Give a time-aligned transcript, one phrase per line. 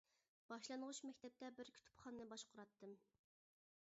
[0.51, 2.97] باشلانغۇچ مەكتەپتە بىر كۇتۇپخانىنى باشقۇراتتىم.